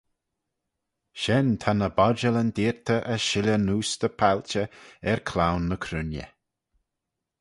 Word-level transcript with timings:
Shen 1.21 1.47
ta 1.61 1.71
ny 1.73 1.89
bodjallyn 1.97 2.51
deayrtey 2.55 2.99
as 3.13 3.21
shilley 3.27 3.57
neose 3.65 3.95
dy 4.01 4.09
palchey 4.19 4.67
er 5.11 5.19
cloan 5.29 5.63
ny 5.69 5.77
cruinney. 5.83 6.27